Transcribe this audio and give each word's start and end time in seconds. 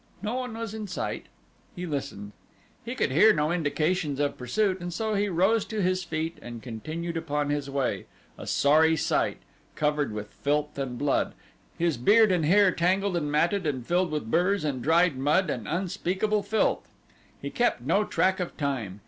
No 0.23 0.33
one 0.33 0.57
was 0.57 0.73
in 0.73 0.87
sight. 0.87 1.27
He 1.75 1.85
listened. 1.85 2.31
He 2.83 2.95
could 2.95 3.11
hear 3.11 3.31
no 3.33 3.51
indications 3.51 4.19
of 4.19 4.35
pursuit 4.35 4.79
and 4.81 4.91
so 4.91 5.13
he 5.13 5.29
rose 5.29 5.63
to 5.65 5.79
his 5.79 6.03
feet 6.03 6.39
and 6.41 6.59
continued 6.63 7.17
upon 7.17 7.51
his 7.51 7.69
way 7.69 8.07
a 8.35 8.47
sorry 8.47 8.95
sight 8.97 9.37
covered 9.75 10.11
with 10.11 10.33
filth 10.33 10.75
and 10.79 10.97
blood, 10.97 11.35
his 11.77 11.97
beard 11.97 12.31
and 12.31 12.45
hair 12.45 12.71
tangled 12.71 13.15
and 13.15 13.31
matted 13.31 13.67
and 13.67 13.85
filled 13.85 14.09
with 14.09 14.31
burrs 14.31 14.63
and 14.63 14.81
dried 14.81 15.19
mud 15.19 15.51
and 15.51 15.67
unspeakable 15.67 16.41
filth. 16.41 16.89
He 17.39 17.51
kept 17.51 17.81
no 17.83 18.03
track 18.03 18.39
of 18.39 18.57
time. 18.57 18.99